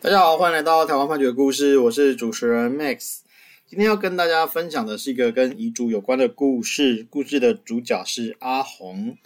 [0.00, 3.18] 大家好，欢迎来到台湾判决故事，我是主持人 Max。
[3.66, 9.16] 今天要跟大家分享的是一个跟遗嘱有关的故事，故事的主角是阿红。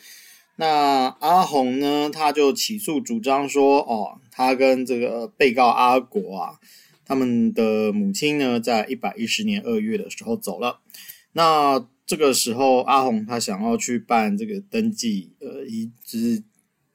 [0.56, 6.58] 那阿红呢，他就起诉主张说，哦，他跟这个被告阿国啊，
[7.04, 10.80] 他们的母亲呢，在一百一十年二月的时候走了。
[11.34, 16.43] 那这个时候，阿红他想要去办这个登记，呃，遗就是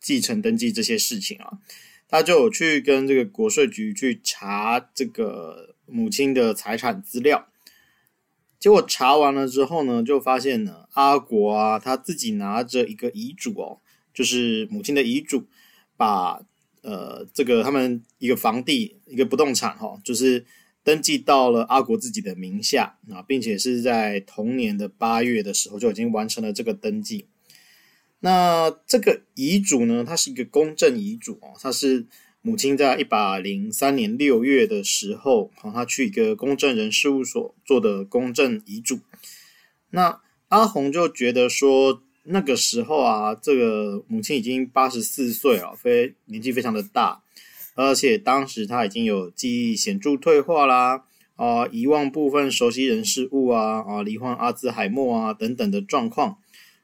[0.02, 1.60] 继承登记这些事情啊。
[2.08, 7.48] 他就有去跟这个国税局去查这个母亲的财产资料，
[8.60, 13.80] 结果查完了之后呢，就发现呢，阿国啊，他自己拿着一个遗嘱哦，
[14.14, 15.46] 就是母亲的遗嘱，
[15.98, 16.42] 把
[16.82, 20.46] 呃这个他们一个房地一个不动产哈、哦，就是
[20.84, 27.28] 登记到了阿国自己的名下啊，并且是在同年的八月的时候就已经完成了这个登记。
[28.20, 32.08] 那这个遗嘱呢，它是一个公证遗嘱哦，它是
[32.42, 39.00] 母亲在一百零三年六月的时候，好，她去一个公证人事务所做的公证遗嘱。
[39.92, 47.22] 那阿红就觉得说，那个时候啊，这个母亲已经八十四岁了，非年纪非常的大，
[47.76, 51.04] 而且当时她已经有记忆显著退化啦，
[51.36, 56.40] 啊，遗忘部分熟悉人事物啊，啊，罹患阿兹海默啊等等的状况。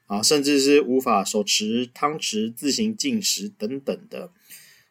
[0.06, 4.30] 啊，甚至是无法手持汤匙自行进食等等的，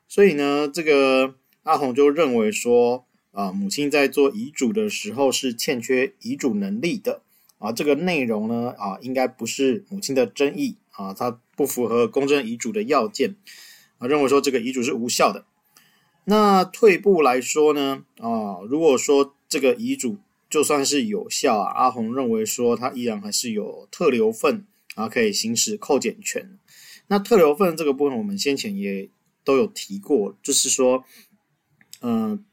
[0.07, 7.21] 所以呢，这个阿红就认为说，啊，母亲在做遗嘱的时候是欠缺遗嘱能力的，
[7.59, 13.35] 啊，这个内容呢，啊，应该不是母亲的争议，啊，它不符合公证遗嘱的要件，
[13.99, 15.45] 啊，认为说这个遗嘱是无效的。
[16.25, 20.17] 那退步来说呢，啊，如果说这个遗嘱
[20.49, 24.65] 就算是有效啊，阿红认为说它依然还是有特留份。
[24.95, 26.59] 然后可以行使扣减权。
[27.07, 29.09] 那特留份这个部分，我们先前也
[29.43, 31.03] 都有提过，就是说，
[32.01, 32.43] 嗯、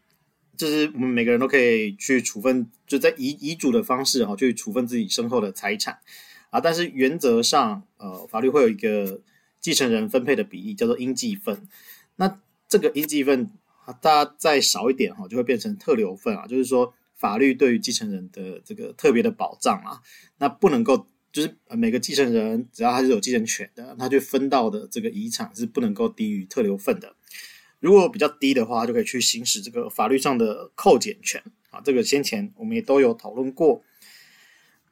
[0.56, 6.00] 就是我们每个人都可以去处分，就在遗遗嘱的方式哈，去处分自己身后的财产
[6.50, 6.60] 啊。
[6.60, 9.20] 但是原则上，呃，法律会有一个
[9.60, 11.68] 继承人分配的比例，叫做应继份。
[12.16, 13.50] 那这个应继份，
[14.00, 16.46] 大家再少一点哈，就会变成特留份啊。
[16.46, 20.02] 就是说，法律对于继承人的这个特别的保障啊，
[20.38, 21.06] 那不能够。
[21.32, 27.14] 就是每个继承人，只要他是有继承权的，他就分到的这个遗产是不能够低于特留份的。
[27.78, 31.80] 如果比较低的话，就可以去行使这个法律上的扣减权啊。
[31.84, 33.82] 这个先前我们也都有讨论过。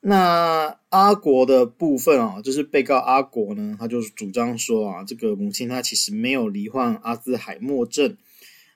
[0.01, 8.17] 那阿国的部分啊，就是被告阿国呢，他就是主张说啊，这个母亲她其实没有罹患阿兹海默症。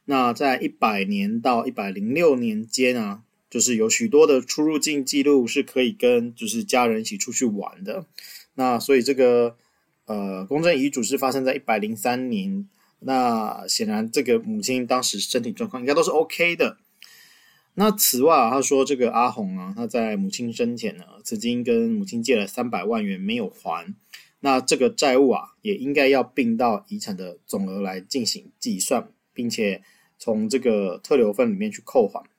[0.07, 3.23] 那在一百年到一百零六年间啊。
[3.53, 8.07] 就是有许多的出入境记录是可以跟就是家人一起出去玩的，
[8.55, 9.57] 那所以这个
[10.07, 12.67] 呃公证遗嘱是发生在一百零三年，
[13.01, 16.79] 那显然这个母亲当时身体状况应该都是 OK 的。
[17.75, 23.95] 那此外啊，他说这个阿红啊，他在母亲生前呢，曾经跟母亲借了三百万元没有还，
[24.41, 29.83] 那这个债务啊也应该要并到遗产的总额来进行计算，并且
[30.19, 32.32] 从这个特留份里面去扣还。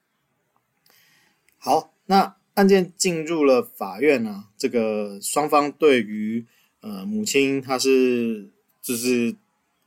[1.65, 6.45] 好，那案件进入了法院呢、这个双方对于
[6.81, 8.49] 呃母亲她是
[8.81, 9.33] 就是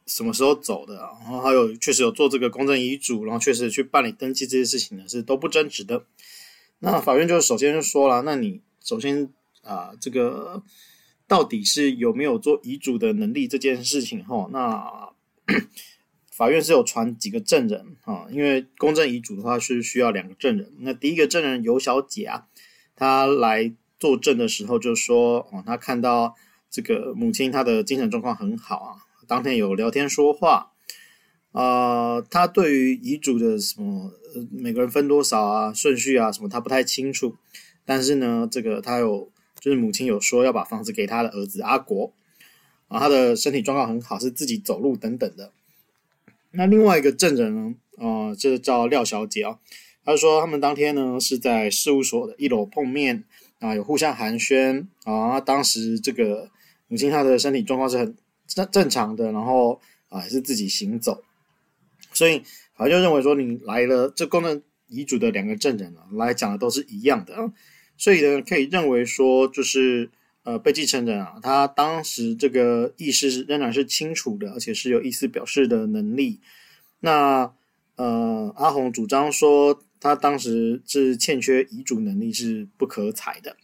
[0.07, 6.07] 什么时候走的，然后还有确实有做这个公证遗嘱，然后确实去办理登记这些事情呢，是都不争执的。
[6.79, 9.29] 那法院就首先就说了，那你首先
[9.63, 10.63] 啊、这个
[11.29, 15.11] 到底是有没有做遗嘱的能力这件事情哈，那。
[16.37, 20.71] 法院是有传几个证人啊，因为公证遗嘱的话是需要两个证人。
[20.81, 22.47] 那第一个证人尤小姐啊，
[22.95, 26.35] 她来作证的时候就说，哦，她看到
[26.71, 28.91] 这个母亲她的精神状况很好啊，
[29.27, 30.73] 当天有聊天说话，
[31.53, 34.13] 呃，她对于遗嘱的什么
[34.51, 37.35] 每个人分多少啊、顺序啊什么，她不太清楚。
[37.87, 42.13] 但是呢，这个她有就是母亲有说要把房子给她的儿子阿国，
[42.89, 45.51] 啊，他的身体状况很好，是自己走路等等的。
[46.57, 49.59] 那另外一个证人呢，呃，就是叫廖小姐啊，
[50.05, 53.25] 她说他们当天呢是在事务所的一楼碰面
[53.61, 55.41] 啊，有互相寒暄啊。
[55.41, 56.51] 当时这个
[56.89, 58.17] 母亲她的身体状况是很
[58.47, 61.23] 正正常的，然后啊也是自己行走，
[62.13, 62.43] 所以
[62.75, 67.53] 法院就认为说你来了，这公证遗嘱的两个证人啊来讲的都是一样的啊，
[67.97, 70.11] 所以呢可以认为说就是。
[70.47, 76.39] 呃，被继承人啊，他当时这个意识仍然是清楚的，而且是有意思表示的能力。
[77.01, 77.53] 那
[77.97, 83.57] 呃，阿红主张说，他当时是欠缺遗嘱能力，是不可采的。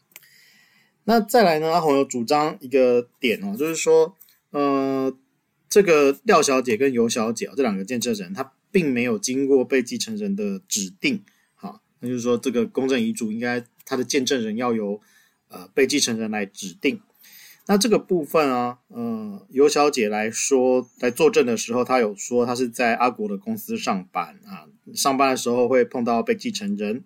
[1.05, 4.17] 那再来呢，阿红有主张一个点哦，就是说，
[4.51, 5.17] 呃，
[5.69, 11.23] 这个廖小姐跟尤小姐啊，这两个见证人，他并没有经过被继承人的指定，
[11.55, 15.01] 好，那就是说这个公证遗嘱应该他的见证人要由
[15.53, 17.01] 呃被继承人来指定。
[17.69, 27.05] 那这个部分啊，呃，尤小姐来说来作证的时候，她有说她是在阿国的公司上班啊，上班的时候会碰到被继承人，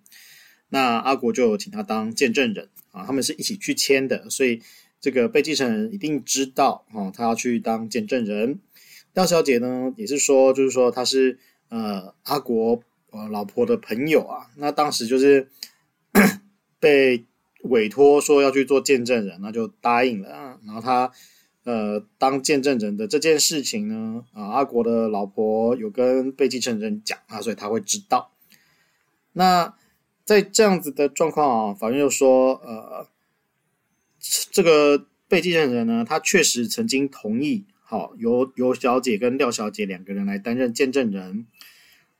[0.69, 4.59] 那阿国就请她当见证人啊，他们是一起去签的，所以
[4.99, 8.59] 这个被继承人一定知道啊，他要去当见证人。
[9.13, 11.37] 廖小姐呢也是说，就是说她是
[11.69, 15.49] 呃阿国呃老婆的朋友啊，那当时就是
[16.81, 17.25] 被。
[17.63, 20.59] 委托说要去做见证人，那就答应了。
[20.65, 21.11] 然后他
[21.63, 28.31] 呃当见证人的这件事情呢，啊阿国的老婆有跟被继承人讲啊，所以他会知道。
[29.33, 29.73] 那
[30.23, 33.07] 在这样子的状况啊，法院又说呃
[34.51, 41.47] 这个被继承人呢，他确实曾经同意，好由由小姐跟廖小姐两个人来担任见证人，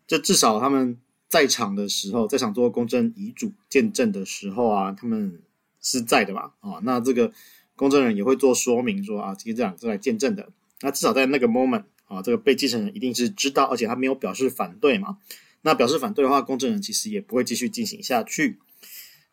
[0.07, 0.97] 这至少他们。
[1.29, 5.41] 在场的时候，在场做公证遗嘱见证的时候啊，他们
[5.81, 6.53] 是在的嘛？
[6.61, 7.31] 啊，那这个
[7.75, 10.47] 公证人也会做说明说啊，其实这两个是来见证的。
[10.81, 15.17] 那至少在那个 moment 啊，这个被继承人一定是知道，而且他没有表示反对嘛。
[15.63, 18.59] 那表示反对的话，公证人其实也不会继续进行下去。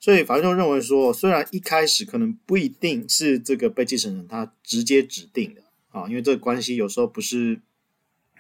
[0.00, 5.62] 所以法院就认为说，虽然一开始可能不一定是这个被继承人他直接指定的
[5.92, 7.60] 啊，因为这个关系有时候不是，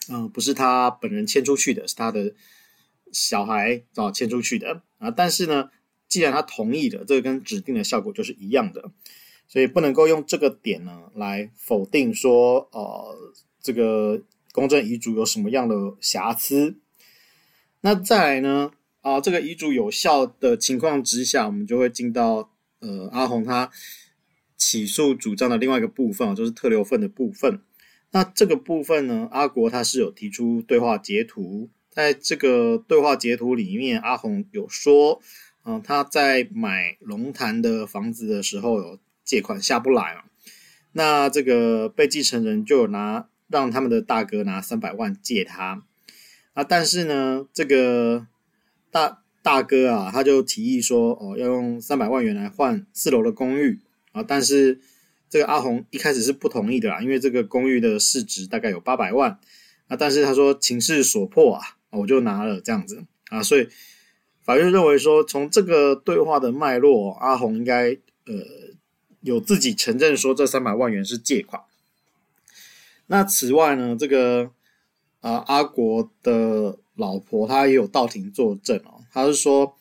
[0.08, 2.34] 嗯，不是他本人签出去的，是他的。
[3.14, 5.70] 小孩找迁出去的啊，但是呢，
[6.08, 8.90] 既然他同意的，这个跟指定的效果就是一样的，
[9.48, 13.32] 所以不能够用这个点呢来否定说，呃，
[13.62, 14.20] 这个
[14.52, 16.76] 公证遗嘱有什么样的瑕疵。
[17.82, 22.50] 那再来呢，啊，这个遗嘱有效的情况之下，我们就会进到
[22.80, 23.70] 呃阿红他
[24.56, 27.60] 起诉主张的另外一个部分，就是特留份的部分。
[28.10, 31.70] 那这个部分呢，阿国他是有提出对话截图。
[31.94, 35.22] 在这个对话截图里面，阿红有说，
[35.64, 40.24] 嗯，他在买龙潭的房子的时候有借款下不来嘛，
[40.92, 45.84] 那这个被继承人就拿让他们的大哥拿三百万借他，
[46.52, 48.26] 啊，但是呢，这个
[48.90, 53.80] 大大哥啊，他就提议说，哦，要用三百万元来换四楼的公寓。
[54.12, 54.78] 啊，但是
[55.28, 59.40] 这个阿红一开始是不同意的啦，因为这个公寓的市值大概有八百万，
[59.88, 61.62] 啊，但是他说情势所迫啊。
[61.94, 63.68] 我就拿了这样子啊，所以
[64.42, 67.90] 法院认为说，从这个对话的脉络，阿红应该
[68.26, 68.34] 呃
[69.20, 71.62] 有自己承认说这三百万元是借款。
[73.06, 74.50] 那此外呢，这个
[75.20, 79.76] 啊、阿国的老婆她也有到庭作证哦，她是说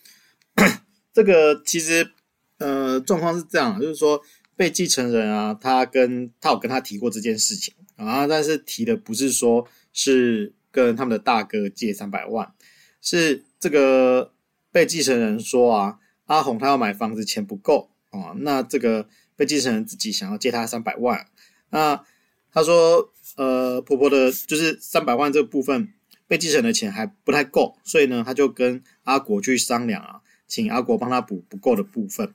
[1.14, 2.12] 这个其实
[2.58, 4.22] 呃状况是这样，就是说
[4.56, 10.54] 被继承人啊，他跟他有跟他提过这件事情啊，但是提的不是说是。
[10.74, 12.52] 跟他们的大哥借三百万，
[13.00, 14.34] 是这个
[14.72, 21.28] 被继承人说啊，阿红他要买房子钱不够啊，那这个被继承人自己想要借他三百万，
[21.70, 22.04] 那
[22.52, 25.94] 他说呃婆婆的就是三百万这个部分
[26.28, 32.34] 被继承的钱还不太够，所以呢他就跟阿国去商量啊，请阿国帮他补不够的部分，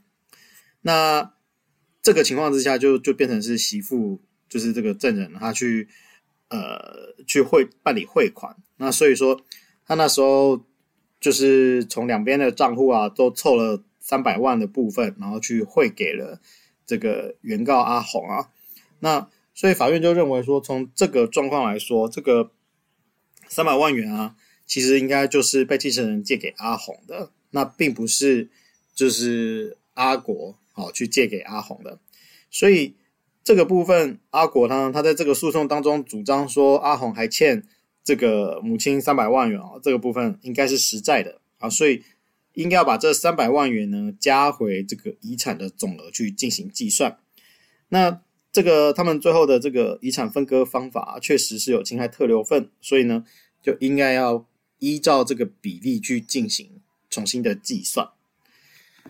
[0.83, 1.33] 那
[2.01, 5.89] 这个情况之下就就变成是媳妇就是这个证人他去。
[6.51, 9.43] 呃，去汇办理汇款，那所以说
[9.87, 10.65] 他那时候
[11.21, 16.41] 就是从两边的账户啊都凑了三百万的部分，然后去汇给了
[16.87, 18.49] 这个原告阿红啊。
[19.01, 22.51] 那所以法院就认为说，从这个状况来说，这个
[23.47, 24.35] 三百万元啊，
[24.65, 28.49] 其实应该就是被继承人借给阿红的，那并不是
[28.95, 31.99] 就是阿国好去借给阿红的，
[32.51, 32.95] 所以。
[33.49, 37.67] 这个部分，阿国呢他在这个诉讼当中主张说，阿红还欠
[38.05, 42.03] 这个母亲三百万元啊，这个部分应该是实在的啊，所以
[42.53, 47.19] 应该要把这三百万元呢加回这个遗产的总额去进行计算。
[47.89, 48.21] 那
[48.53, 53.25] 这个他们最后的这个遗产分割方法确实是有侵害特留份，所以呢
[53.63, 54.45] 就应该要
[54.79, 58.11] 依照这个比例去进行重新的计算。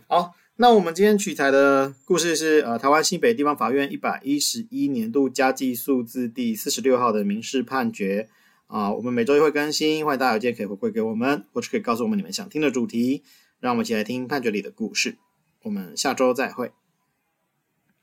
[0.06, 0.37] 好。
[0.60, 8.28] 那我们今天取材的故事是呃，台湾新北地方法院一百一十一年度家计数字第四十六号的民事判决
[8.66, 13.22] 啊、我们每周一会更新，欢迎大家有件可以回馈给我们，或是可以告诉我们你们想听的主题，
[13.60, 15.16] 让我们一起来听判决里的故事。
[15.62, 16.72] 我们下周再会。